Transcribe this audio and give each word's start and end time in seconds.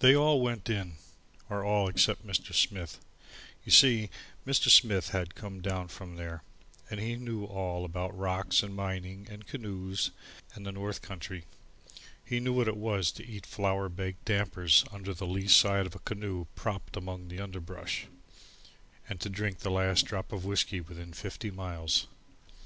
They 0.00 0.14
all 0.14 0.42
went 0.42 0.68
in 0.68 0.96
or 1.48 1.64
all 1.64 1.88
except 1.88 2.26
Mr. 2.26 2.52
Smith. 2.54 3.00
You 3.64 3.72
see, 3.72 4.10
Mr. 4.46 4.68
Smith 4.68 5.08
had 5.12 5.34
come 5.34 5.62
down 5.62 5.88
from 5.88 6.16
there, 6.16 6.42
and 6.90 7.00
he 7.00 7.16
knew 7.16 7.46
all 7.46 7.86
about 7.86 8.14
rocks 8.14 8.62
and 8.62 8.76
mining 8.76 9.26
and 9.30 9.46
canoes 9.46 10.10
and 10.52 10.66
the 10.66 10.72
north 10.72 11.00
country. 11.00 11.46
He 12.22 12.38
knew 12.38 12.52
what 12.52 12.68
it 12.68 12.76
was 12.76 13.10
to 13.12 13.26
eat 13.26 13.46
flour 13.46 13.88
baked 13.88 14.26
dampers 14.26 14.84
under 14.92 15.14
the 15.14 15.26
lee 15.26 15.48
side 15.48 15.86
of 15.86 15.94
a 15.94 16.00
canoe 16.00 16.44
propped 16.54 16.94
among 16.94 17.28
the 17.28 17.40
underbrush, 17.40 18.08
and 19.08 19.18
to 19.22 19.30
drink 19.30 19.60
the 19.60 19.70
last 19.70 20.04
drop 20.04 20.32
of 20.32 20.44
whiskey 20.44 20.82
within 20.82 21.14
fifty 21.14 21.50
miles. 21.50 22.08